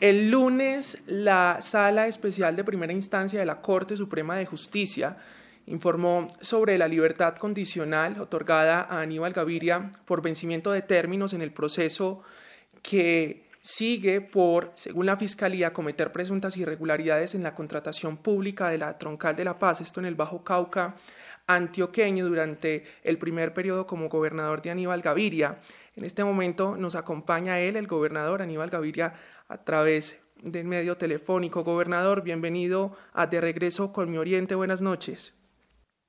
El 0.00 0.30
lunes, 0.30 1.02
la 1.06 1.58
Sala 1.60 2.06
Especial 2.06 2.54
de 2.54 2.62
Primera 2.62 2.92
Instancia 2.92 3.40
de 3.40 3.46
la 3.46 3.60
Corte 3.60 3.96
Suprema 3.96 4.36
de 4.36 4.46
Justicia 4.46 5.16
informó 5.66 6.28
sobre 6.40 6.78
la 6.78 6.86
libertad 6.86 7.34
condicional 7.34 8.20
otorgada 8.20 8.82
a 8.82 9.00
Aníbal 9.00 9.32
Gaviria 9.32 9.90
por 10.04 10.22
vencimiento 10.22 10.70
de 10.70 10.82
términos 10.82 11.32
en 11.32 11.42
el 11.42 11.52
proceso 11.52 12.22
que 12.80 13.48
sigue 13.60 14.20
por, 14.20 14.70
según 14.76 15.06
la 15.06 15.16
Fiscalía, 15.16 15.72
cometer 15.72 16.12
presuntas 16.12 16.56
irregularidades 16.56 17.34
en 17.34 17.42
la 17.42 17.56
contratación 17.56 18.18
pública 18.18 18.68
de 18.68 18.78
la 18.78 18.98
Troncal 18.98 19.34
de 19.34 19.44
la 19.44 19.58
Paz, 19.58 19.80
esto 19.80 19.98
en 19.98 20.06
el 20.06 20.14
Bajo 20.14 20.44
Cauca 20.44 20.94
antioqueño 21.48 22.26
durante 22.26 22.84
el 23.02 23.18
primer 23.18 23.52
periodo 23.54 23.86
como 23.86 24.08
gobernador 24.08 24.62
de 24.62 24.70
Aníbal 24.70 25.00
Gaviria. 25.00 25.58
En 25.98 26.04
este 26.04 26.22
momento 26.22 26.76
nos 26.76 26.94
acompaña 26.94 27.58
él, 27.58 27.74
el 27.74 27.88
gobernador 27.88 28.40
Aníbal 28.40 28.70
Gaviria, 28.70 29.14
a 29.48 29.64
través 29.64 30.22
del 30.36 30.64
medio 30.64 30.96
telefónico. 30.96 31.64
Gobernador, 31.64 32.22
bienvenido 32.22 32.96
a 33.14 33.26
De 33.26 33.40
Regreso 33.40 33.92
con 33.92 34.08
mi 34.08 34.16
Oriente. 34.16 34.54
Buenas 34.54 34.80
noches. 34.80 35.34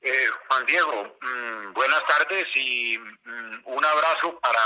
Eh, 0.01 0.27
Juan 0.47 0.65
Diego, 0.67 1.17
mm, 1.19 1.73
buenas 1.73 2.03
tardes 2.05 2.47
y 2.53 2.99
mm, 2.99 3.61
un 3.65 3.83
abrazo 3.83 4.39
para 4.39 4.59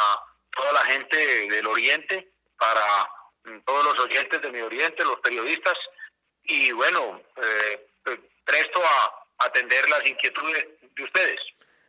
toda 0.57 0.73
la 0.73 0.91
gente 0.91 1.47
del 1.47 1.67
Oriente, 1.67 2.33
para 2.57 3.09
mm, 3.45 3.61
todos 3.65 3.85
los 3.85 3.99
oyentes 4.05 4.41
de 4.41 4.51
mi 4.51 4.59
Oriente, 4.59 5.05
los 5.05 5.21
periodistas 5.21 5.75
y 6.43 6.73
bueno, 6.73 7.21
eh, 7.37 7.87
eh, 8.07 8.29
presto 8.43 8.81
a 8.83 9.45
atender 9.45 9.89
las 9.89 10.05
inquietudes 10.05 10.67
de 10.81 11.03
ustedes. 11.05 11.39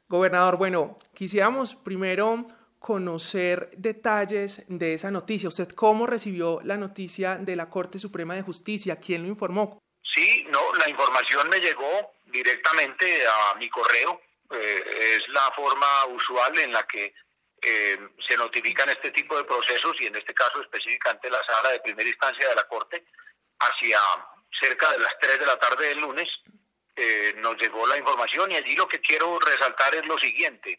Gobernador, 0.06 0.56
bueno, 0.56 0.96
quisiéramos 1.14 1.74
primero 1.74 2.46
conocer 2.84 3.70
detalles 3.78 4.62
de 4.68 4.92
esa 4.92 5.10
noticia. 5.10 5.48
¿Usted 5.48 5.70
cómo 5.70 6.06
recibió 6.06 6.60
la 6.64 6.76
noticia 6.76 7.36
de 7.36 7.56
la 7.56 7.70
Corte 7.70 7.98
Suprema 7.98 8.34
de 8.34 8.42
Justicia? 8.42 9.00
¿Quién 9.00 9.22
lo 9.22 9.28
informó? 9.28 9.78
Sí, 10.02 10.46
no, 10.50 10.60
la 10.74 10.90
información 10.90 11.48
me 11.48 11.60
llegó 11.60 12.12
directamente 12.26 13.24
a 13.26 13.54
mi 13.54 13.70
correo. 13.70 14.20
Eh, 14.50 15.16
es 15.16 15.26
la 15.28 15.50
forma 15.56 15.86
usual 16.14 16.58
en 16.58 16.74
la 16.74 16.82
que 16.82 17.14
eh, 17.62 17.98
se 18.28 18.36
notifican 18.36 18.90
este 18.90 19.12
tipo 19.12 19.34
de 19.38 19.44
procesos 19.44 19.96
y 20.00 20.04
en 20.04 20.16
este 20.16 20.34
caso 20.34 20.60
específicamente 20.60 21.30
la 21.30 21.42
sala 21.46 21.70
de 21.70 21.80
primera 21.80 22.06
instancia 22.06 22.50
de 22.50 22.54
la 22.54 22.68
Corte 22.68 23.02
hacia 23.60 23.98
cerca 24.60 24.92
de 24.92 24.98
las 24.98 25.18
3 25.20 25.38
de 25.38 25.46
la 25.46 25.58
tarde 25.58 25.88
del 25.88 26.00
lunes 26.00 26.28
eh, 26.96 27.32
nos 27.38 27.56
llegó 27.56 27.86
la 27.86 27.96
información 27.96 28.52
y 28.52 28.56
allí 28.56 28.76
lo 28.76 28.86
que 28.86 29.00
quiero 29.00 29.38
resaltar 29.38 29.94
es 29.94 30.04
lo 30.04 30.18
siguiente. 30.18 30.78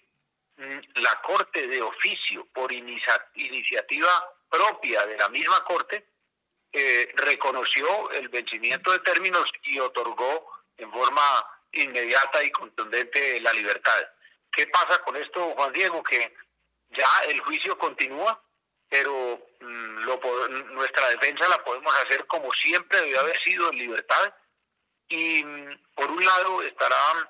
Mm, 0.58 0.80
la 1.02 1.22
Corte 1.22 1.68
de 1.68 1.82
oficio, 1.82 2.48
por 2.54 2.72
iniciativa 2.72 4.36
propia 4.50 5.06
de 5.06 5.18
la 5.18 5.28
misma 5.30 5.64
Corte, 5.66 6.08
eh, 6.72 7.12
reconoció 7.16 8.10
el 8.12 8.30
vencimiento 8.30 8.92
de 8.92 9.00
términos 9.00 9.50
y 9.64 9.80
otorgó 9.80 10.64
en 10.78 10.92
forma 10.92 11.22
inmediata 11.74 12.44
y 12.44 12.52
contundente 12.52 13.40
la 13.42 13.52
libertad. 13.54 14.08
¿Qué 14.52 14.68
pasa 14.68 15.02
con 15.04 15.18
esto, 15.18 15.52
Juan 15.52 15.74
Diego? 15.74 16.02
Que 16.04 16.34
ya 16.90 17.08
el 17.28 17.40
juicio 17.42 17.78
continúa, 17.78 18.42
pero 18.88 19.48
mm, 19.60 20.74
nuestra 20.74 21.10
defensa 21.10 21.50
la 21.50 21.64
podemos 21.66 21.94
hacer 22.02 22.26
como 22.28 22.50
siempre 22.54 23.02
debió 23.02 23.20
haber 23.20 23.42
sido 23.44 23.70
en 23.72 23.78
libertad. 23.78 24.34
Y 25.10 25.44
mm, 25.44 25.80
por 25.96 26.10
un 26.12 26.26
lado 26.26 26.62
estará 26.62 27.30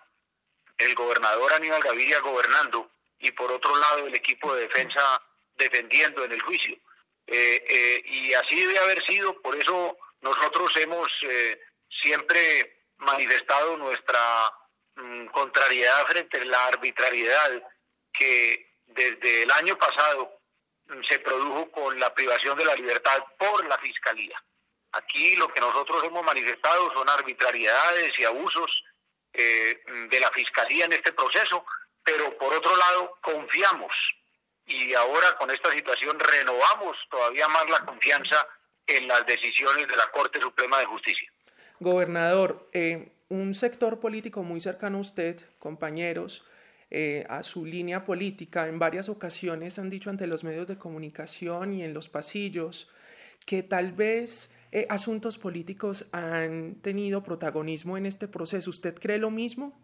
el 0.77 0.93
gobernador 0.93 1.53
Aníbal 1.53 1.81
Gaviria 1.81 2.19
gobernando 2.19 2.91
y 3.19 3.31
por 3.31 3.51
otro 3.51 3.75
lado 3.77 4.07
el 4.07 4.15
equipo 4.15 4.53
de 4.55 4.63
defensa 4.63 5.21
defendiendo 5.57 6.23
en 6.23 6.31
el 6.33 6.41
juicio. 6.41 6.77
Eh, 7.27 7.65
eh, 7.67 8.03
y 8.05 8.33
así 8.33 8.59
debe 8.59 8.77
haber 8.79 9.03
sido, 9.05 9.41
por 9.41 9.55
eso 9.55 9.97
nosotros 10.21 10.71
hemos 10.77 11.09
eh, 11.23 11.59
siempre 12.01 12.83
manifestado 12.97 13.77
nuestra 13.77 14.19
mm, 14.95 15.27
contrariedad 15.27 16.05
frente 16.07 16.39
a 16.39 16.45
la 16.45 16.67
arbitrariedad 16.67 17.63
que 18.13 18.75
desde 18.85 19.43
el 19.43 19.51
año 19.51 19.77
pasado 19.77 20.39
mm, 20.87 21.01
se 21.09 21.19
produjo 21.19 21.71
con 21.71 21.99
la 21.99 22.13
privación 22.13 22.57
de 22.57 22.65
la 22.65 22.75
libertad 22.75 23.23
por 23.39 23.65
la 23.67 23.77
Fiscalía. 23.79 24.41
Aquí 24.91 25.35
lo 25.35 25.51
que 25.51 25.59
nosotros 25.59 26.03
hemos 26.03 26.23
manifestado 26.23 26.93
son 26.93 27.09
arbitrariedades 27.09 28.17
y 28.19 28.23
abusos 28.23 28.83
de 29.33 30.17
la 30.21 30.31
Fiscalía 30.31 30.85
en 30.85 30.93
este 30.93 31.11
proceso, 31.11 31.65
pero 32.05 32.37
por 32.37 32.53
otro 32.53 32.71
lado 32.77 33.17
confiamos 33.21 33.91
y 34.67 34.93
ahora 34.93 35.35
con 35.37 35.51
esta 35.51 35.71
situación 35.71 36.17
renovamos 36.19 36.95
todavía 37.09 37.47
más 37.49 37.69
la 37.69 37.85
confianza 37.85 38.47
en 38.87 39.07
las 39.07 39.25
decisiones 39.25 39.87
de 39.87 39.95
la 39.95 40.09
Corte 40.13 40.39
Suprema 40.39 40.79
de 40.79 40.85
Justicia. 40.85 41.29
Gobernador, 41.79 42.69
eh, 42.71 43.11
un 43.29 43.55
sector 43.55 43.99
político 43.99 44.43
muy 44.43 44.61
cercano 44.61 44.99
a 44.99 45.01
usted, 45.01 45.41
compañeros, 45.59 46.45
eh, 46.91 47.25
a 47.29 47.43
su 47.43 47.65
línea 47.65 48.05
política, 48.05 48.67
en 48.67 48.79
varias 48.79 49.09
ocasiones 49.09 49.79
han 49.79 49.89
dicho 49.89 50.09
ante 50.09 50.27
los 50.27 50.43
medios 50.43 50.67
de 50.67 50.77
comunicación 50.77 51.73
y 51.73 51.83
en 51.83 51.93
los 51.93 52.09
pasillos 52.09 52.89
que 53.45 53.63
tal 53.63 53.91
vez 53.91 54.51
eh, 54.71 54.85
asuntos 54.89 55.37
políticos 55.37 56.05
han 56.11 56.75
tenido 56.81 57.23
protagonismo 57.23 57.97
en 57.97 58.05
este 58.05 58.27
proceso. 58.27 58.69
¿Usted 58.69 58.95
cree 58.95 59.17
lo 59.17 59.31
mismo? 59.31 59.77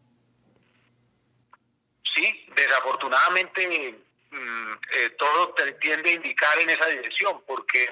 Desafortunadamente 3.12 4.04
mm, 4.32 4.74
eh, 4.94 5.10
todo 5.18 5.54
tiende 5.80 6.10
a 6.10 6.14
indicar 6.14 6.60
en 6.60 6.70
esa 6.70 6.88
dirección, 6.88 7.44
porque, 7.46 7.90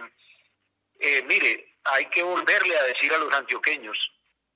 eh, 1.00 1.24
mire, 1.24 1.75
hay 1.84 2.06
que 2.07 2.24
volverle 2.24 2.78
a 2.78 2.84
decir 2.84 3.13
a 3.13 3.18
los 3.18 3.34
antioqueños 3.34 3.97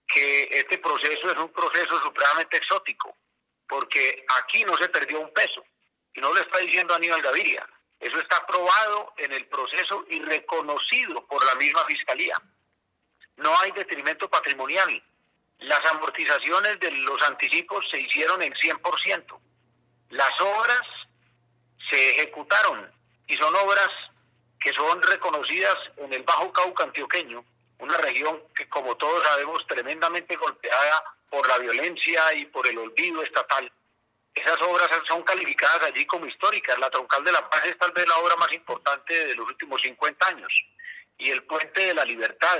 que 0.07 0.47
este 0.51 0.77
proceso 0.77 1.31
es 1.31 1.37
un 1.37 1.51
proceso 1.51 1.99
supremamente 2.01 2.57
exótico, 2.57 3.17
porque 3.67 4.25
aquí 4.41 4.63
no 4.63 4.77
se 4.77 4.89
perdió 4.89 5.19
un 5.19 5.33
peso, 5.33 5.63
y 6.13 6.21
no 6.21 6.33
lo 6.33 6.39
está 6.39 6.59
diciendo 6.59 6.93
Aníbal 6.93 7.21
Gaviria, 7.21 7.67
eso 7.99 8.19
está 8.19 8.37
aprobado 8.37 9.13
en 9.17 9.31
el 9.31 9.45
proceso 9.47 10.05
y 10.09 10.19
reconocido 10.21 11.25
por 11.25 11.43
la 11.45 11.55
misma 11.55 11.85
Fiscalía. 11.85 12.35
No 13.37 13.57
hay 13.59 13.71
detrimento 13.71 14.29
patrimonial. 14.29 15.01
Las 15.59 15.85
amortizaciones 15.91 16.79
de 16.81 16.91
los 16.91 17.21
anticipos 17.23 17.85
se 17.89 18.01
hicieron 18.01 18.41
en 18.41 18.53
100%. 18.53 19.39
Las 20.13 20.39
obras 20.41 20.83
se 21.89 22.11
ejecutaron 22.11 22.87
y 23.25 23.35
son 23.35 23.55
obras 23.55 23.89
que 24.59 24.71
son 24.71 25.01
reconocidas 25.01 25.75
en 25.97 26.13
el 26.13 26.21
Bajo 26.21 26.53
Cauca 26.53 26.83
antioqueño, 26.83 27.43
una 27.79 27.97
región 27.97 28.43
que 28.55 28.69
como 28.69 28.95
todos 28.95 29.23
sabemos 29.23 29.65
tremendamente 29.65 30.35
golpeada 30.35 31.03
por 31.31 31.47
la 31.47 31.57
violencia 31.57 32.31
y 32.35 32.45
por 32.45 32.67
el 32.67 32.77
olvido 32.77 33.23
estatal. 33.23 33.71
Esas 34.35 34.61
obras 34.61 34.87
son 35.07 35.23
calificadas 35.23 35.81
allí 35.85 36.05
como 36.05 36.27
históricas. 36.27 36.77
La 36.77 36.91
Troncal 36.91 37.23
de 37.23 37.31
la 37.31 37.49
Paz 37.49 37.65
es 37.65 37.77
tal 37.79 37.91
vez 37.91 38.07
la 38.07 38.17
obra 38.17 38.35
más 38.35 38.53
importante 38.53 39.27
de 39.29 39.35
los 39.35 39.47
últimos 39.47 39.81
50 39.81 40.27
años. 40.27 40.53
Y 41.17 41.31
el 41.31 41.41
Puente 41.45 41.87
de 41.87 41.93
la 41.95 42.05
Libertad, 42.05 42.59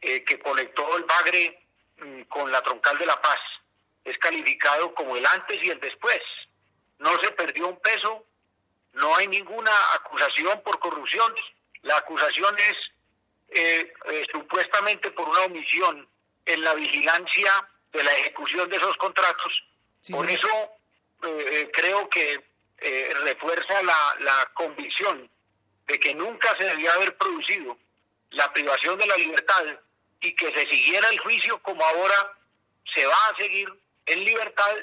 eh, 0.00 0.24
que 0.24 0.38
conectó 0.38 0.96
el 0.96 1.04
Bagre 1.04 1.62
mm, 1.98 2.22
con 2.22 2.50
la 2.50 2.62
Troncal 2.62 2.96
de 2.96 3.04
la 3.04 3.20
Paz, 3.20 3.38
es 4.02 4.16
calificado 4.16 4.94
como 4.94 5.14
el 5.14 5.26
antes 5.26 5.62
y 5.62 5.68
el 5.68 5.78
después 5.78 6.22
no 7.00 7.18
se 7.20 7.30
perdió 7.32 7.68
un 7.68 7.80
peso, 7.80 8.24
no 8.92 9.16
hay 9.16 9.26
ninguna 9.26 9.72
acusación 9.94 10.62
por 10.62 10.78
corrupción, 10.78 11.34
la 11.82 11.96
acusación 11.96 12.56
es 12.58 12.76
eh, 13.48 13.92
eh, 14.06 14.26
supuestamente 14.30 15.10
por 15.10 15.28
una 15.28 15.40
omisión 15.40 16.08
en 16.44 16.62
la 16.62 16.74
vigilancia 16.74 17.68
de 17.92 18.04
la 18.04 18.12
ejecución 18.12 18.68
de 18.68 18.76
esos 18.76 18.96
contratos. 18.96 19.64
Por 20.10 20.28
eso 20.30 20.48
eh, 21.22 21.70
creo 21.72 22.08
que 22.08 22.48
refuerza 23.24 23.82
la, 23.82 24.16
la 24.20 24.50
convicción 24.54 25.30
de 25.86 26.00
que 26.00 26.14
nunca 26.14 26.56
se 26.56 26.64
debía 26.64 26.92
haber 26.94 27.14
producido 27.16 27.76
la 28.30 28.50
privación 28.54 28.98
de 28.98 29.06
la 29.06 29.16
libertad 29.16 29.64
y 30.20 30.34
que 30.34 30.52
se 30.54 30.66
siguiera 30.66 31.06
el 31.08 31.18
juicio 31.18 31.60
como 31.62 31.84
ahora 31.84 32.38
se 32.94 33.04
va 33.04 33.16
a 33.28 33.36
seguir 33.36 33.68
en 34.06 34.24
libertad 34.24 34.76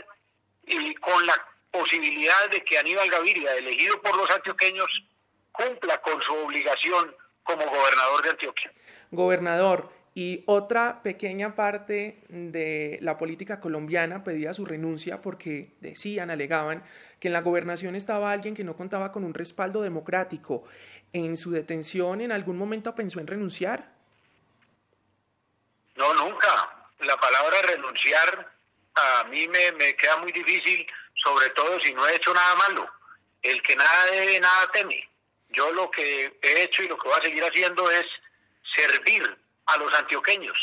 y 0.68 0.94
con 0.96 1.26
la 1.26 1.34
posibilidad 1.72 2.50
de 2.52 2.64
que 2.64 2.78
Aníbal 2.78 3.10
Gaviria, 3.10 3.56
elegido 3.56 4.02
por 4.02 4.16
los 4.16 4.30
antioqueños, 4.30 4.90
cumpla 5.52 6.02
con 6.02 6.22
su 6.22 6.34
obligación 6.34 7.16
como 7.44 7.66
gobernador 7.66 8.24
de 8.24 8.30
Antioquia. 8.30 8.72
Gobernador, 9.12 9.92
y 10.18 10.44
otra 10.48 11.04
pequeña 11.04 11.54
parte 11.54 12.24
de 12.28 12.98
la 13.04 13.20
política 13.20 13.60
colombiana 13.60 14.24
pedía 14.24 14.52
su 14.52 14.66
renuncia 14.66 15.22
porque 15.22 15.76
decían, 15.80 16.32
alegaban, 16.32 16.84
que 17.20 17.28
en 17.28 17.34
la 17.34 17.42
gobernación 17.42 17.96
estaba 17.96 18.32
alguien 18.32 18.56
que 18.56 18.64
no 18.64 18.76
contaba 18.76 19.12
con 19.12 19.24
un 19.24 19.36
respaldo 19.36 19.84
democrático. 19.84 20.64
¿En 21.14 21.38
su 21.38 21.52
detención 21.52 22.22
en 22.22 22.32
algún 22.32 22.58
momento 22.58 22.96
pensó 22.96 23.20
en 23.20 23.28
renunciar? 23.28 23.92
No, 25.96 26.12
nunca. 26.16 26.88
La 27.02 27.16
palabra 27.18 27.62
renunciar 27.68 28.52
a 28.96 29.24
mí 29.26 29.48
me, 29.48 29.72
me 29.74 29.96
queda 29.96 30.18
muy 30.18 30.32
difícil 30.32 30.88
sobre 31.24 31.50
todo 31.50 31.80
si 31.80 31.94
no 31.94 32.08
he 32.08 32.16
hecho 32.16 32.34
nada 32.34 32.56
malo. 32.56 32.90
El 33.42 33.62
que 33.62 33.76
nada 33.76 34.06
debe, 34.12 34.40
nada 34.40 34.72
teme. 34.72 35.10
Yo 35.50 35.72
lo 35.72 35.90
que 35.92 36.38
he 36.42 36.64
hecho 36.64 36.84
y 36.84 36.88
lo 36.88 36.98
que 36.98 37.08
voy 37.08 37.20
a 37.20 37.24
seguir 37.24 37.44
haciendo 37.44 37.90
es 37.92 38.06
servir 38.76 39.38
a 39.66 39.78
los 39.78 39.94
antioqueños. 39.94 40.58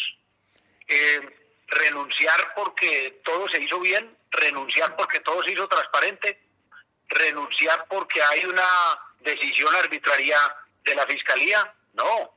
Eh, 0.87 1.41
renunciar 1.67 2.55
porque 2.55 3.21
todo 3.25 3.49
se 3.49 3.61
hizo 3.63 3.81
bien, 3.81 4.17
renunciar 4.31 4.95
porque 4.97 5.21
todo 5.21 5.43
se 5.43 5.53
hizo 5.53 5.67
transparente, 5.69 6.41
renunciar 7.09 7.87
porque 7.89 8.23
hay 8.23 8.45
una 8.45 8.65
decisión 9.21 9.75
arbitraria 9.77 10.39
de 10.85 10.95
la 10.95 11.07
Fiscalía, 11.07 11.75
no. 11.95 12.37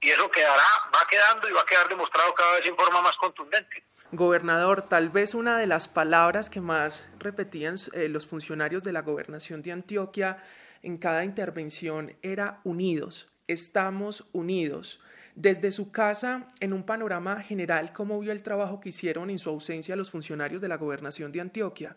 Y 0.00 0.10
eso 0.10 0.30
quedará, 0.30 0.66
va 0.94 1.06
quedando 1.08 1.48
y 1.48 1.52
va 1.52 1.62
a 1.62 1.66
quedar 1.66 1.88
demostrado 1.88 2.34
cada 2.34 2.58
vez 2.58 2.66
en 2.66 2.76
forma 2.76 3.00
más 3.00 3.16
contundente. 3.16 3.82
Gobernador, 4.12 4.88
tal 4.88 5.10
vez 5.10 5.34
una 5.34 5.58
de 5.58 5.66
las 5.66 5.88
palabras 5.88 6.48
que 6.48 6.60
más 6.60 7.08
repetían 7.18 7.74
eh, 7.92 8.08
los 8.08 8.26
funcionarios 8.26 8.84
de 8.84 8.92
la 8.92 9.02
gobernación 9.02 9.62
de 9.62 9.72
Antioquia 9.72 10.42
en 10.82 10.98
cada 10.98 11.24
intervención 11.24 12.16
era 12.22 12.60
unidos, 12.62 13.28
estamos 13.48 14.24
unidos. 14.32 15.00
Desde 15.34 15.72
su 15.72 15.90
casa, 15.90 16.54
en 16.60 16.72
un 16.72 16.86
panorama 16.86 17.42
general, 17.42 17.92
¿cómo 17.92 18.20
vio 18.20 18.32
el 18.32 18.42
trabajo 18.42 18.80
que 18.80 18.90
hicieron 18.90 19.28
en 19.28 19.38
su 19.38 19.50
ausencia 19.50 19.96
los 19.96 20.10
funcionarios 20.10 20.62
de 20.62 20.68
la 20.68 20.76
gobernación 20.76 21.32
de 21.32 21.40
Antioquia? 21.40 21.96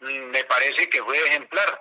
Mm, 0.00 0.30
me 0.30 0.44
parece 0.44 0.88
que 0.90 1.02
fue 1.02 1.16
ejemplar. 1.28 1.80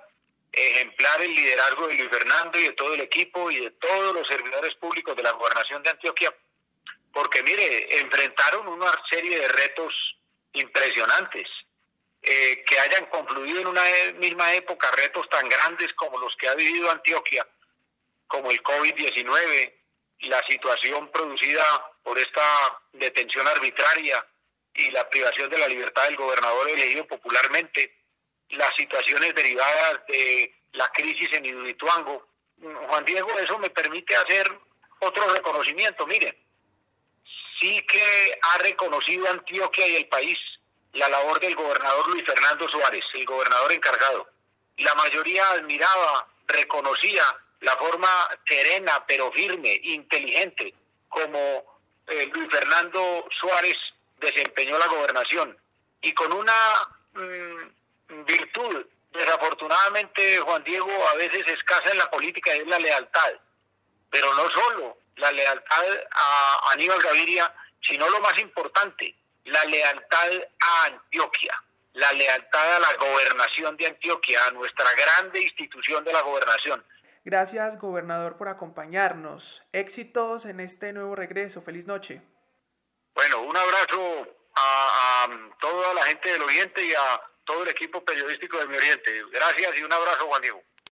Ejemplar 0.53 1.21
el 1.21 1.33
liderazgo 1.33 1.87
de 1.87 1.95
Luis 1.95 2.09
Fernando 2.09 2.59
y 2.59 2.63
de 2.63 2.73
todo 2.73 2.93
el 2.93 3.01
equipo 3.01 3.49
y 3.49 3.59
de 3.59 3.71
todos 3.71 4.13
los 4.13 4.27
servidores 4.27 4.75
públicos 4.75 5.15
de 5.15 5.23
la 5.23 5.31
gobernación 5.31 5.81
de 5.81 5.89
Antioquia. 5.89 6.33
Porque 7.13 7.43
mire, 7.43 7.99
enfrentaron 7.99 8.67
una 8.67 8.91
serie 9.09 9.39
de 9.39 9.47
retos 9.47 9.93
impresionantes. 10.53 11.47
Eh, 12.23 12.63
que 12.67 12.77
hayan 12.77 13.07
concluido 13.07 13.61
en 13.61 13.67
una 13.67 13.81
misma 14.19 14.53
época 14.53 14.91
retos 14.91 15.27
tan 15.29 15.49
grandes 15.49 15.91
como 15.95 16.19
los 16.19 16.35
que 16.35 16.47
ha 16.47 16.53
vivido 16.53 16.91
Antioquia, 16.91 17.47
como 18.27 18.51
el 18.51 18.61
COVID-19, 18.61 19.73
la 20.19 20.39
situación 20.47 21.09
producida 21.11 21.63
por 22.03 22.19
esta 22.19 22.79
detención 22.93 23.47
arbitraria 23.47 24.23
y 24.75 24.91
la 24.91 25.09
privación 25.09 25.49
de 25.49 25.57
la 25.57 25.67
libertad 25.67 26.03
del 26.03 26.15
gobernador 26.15 26.69
elegido 26.69 27.07
popularmente, 27.07 27.97
las 28.49 28.73
situaciones 28.75 29.33
derivadas 29.33 30.05
de 30.07 30.53
la 30.73 30.87
crisis 30.89 31.29
en 31.33 31.45
Iduituango. 31.45 32.27
Juan 32.87 33.05
Diego, 33.05 33.39
eso 33.39 33.57
me 33.57 33.71
permite 33.71 34.15
hacer 34.15 34.47
otro 34.99 35.27
reconocimiento. 35.33 36.05
Miren, 36.05 36.37
sí 37.61 37.81
que 37.83 38.39
ha 38.41 38.57
reconocido 38.57 39.29
Antioquia 39.29 39.87
y 39.87 39.95
el 39.97 40.07
país 40.07 40.37
la 40.93 41.07
labor 41.07 41.39
del 41.39 41.55
gobernador 41.55 42.09
Luis 42.09 42.25
Fernando 42.25 42.67
Suárez, 42.67 43.03
el 43.13 43.25
gobernador 43.25 43.71
encargado. 43.71 44.27
La 44.77 44.93
mayoría 44.95 45.43
admiraba, 45.51 46.27
reconocía 46.47 47.23
la 47.61 47.77
forma 47.77 48.09
serena, 48.45 49.03
pero 49.07 49.31
firme, 49.31 49.79
inteligente, 49.83 50.73
como 51.07 51.79
eh, 52.07 52.29
Luis 52.33 52.49
Fernando 52.51 53.25
Suárez 53.39 53.77
desempeñó 54.19 54.77
la 54.77 54.87
gobernación. 54.87 55.57
Y 56.01 56.11
con 56.13 56.33
una 56.33 56.53
mm, 57.13 58.25
virtud, 58.25 58.85
desafortunadamente, 59.11 60.39
Juan 60.39 60.63
Diego, 60.63 60.91
a 61.09 61.15
veces 61.15 61.47
escasa 61.47 61.91
en 61.91 61.99
la 61.99 62.09
política, 62.09 62.53
es 62.53 62.67
la 62.67 62.79
lealtad. 62.79 63.33
Pero 64.09 64.33
no 64.33 64.49
la 65.31 65.43
lealtad 65.43 65.85
a 66.11 66.71
Aníbal 66.73 67.01
Gaviria, 67.01 67.53
sino 67.81 68.09
lo 68.09 68.19
más 68.19 68.37
importante, 68.39 69.15
la 69.45 69.63
lealtad 69.65 70.29
a 70.59 70.85
Antioquia, 70.85 71.63
la 71.93 72.11
lealtad 72.13 72.75
a 72.75 72.79
la 72.79 72.93
gobernación 72.95 73.77
de 73.77 73.87
Antioquia, 73.87 74.45
a 74.47 74.51
nuestra 74.51 74.85
grande 74.93 75.41
institución 75.41 76.03
de 76.03 76.13
la 76.13 76.21
gobernación. 76.21 76.83
Gracias, 77.23 77.79
gobernador, 77.79 78.37
por 78.37 78.49
acompañarnos. 78.49 79.63
Éxitos 79.71 80.45
en 80.45 80.59
este 80.59 80.91
nuevo 80.91 81.15
regreso. 81.15 81.61
Feliz 81.61 81.85
noche. 81.85 82.21
Bueno, 83.13 83.41
un 83.41 83.55
abrazo 83.55 84.27
a, 84.55 85.27
toda 85.59 85.93
la 85.93 86.03
gente 86.03 86.31
del 86.31 86.41
Oriente 86.41 86.83
y 86.83 86.93
a 86.93 87.21
todo 87.43 87.63
el 87.63 87.69
equipo 87.69 88.03
periodístico 88.03 88.57
del 88.57 88.69
Mi 88.69 88.77
Oriente. 88.77 89.23
Gracias 89.31 89.77
y 89.77 89.83
un 89.83 89.93
abrazo, 89.93 90.25
Juan 90.27 90.41
Diego. 90.41 90.63